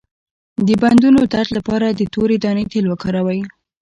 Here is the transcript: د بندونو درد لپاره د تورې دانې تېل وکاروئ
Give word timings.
د 0.67 0.69
بندونو 0.81 1.19
درد 1.33 1.49
لپاره 1.57 1.87
د 1.91 2.01
تورې 2.13 2.35
دانې 2.43 2.65
تېل 2.71 2.85
وکاروئ 2.89 3.41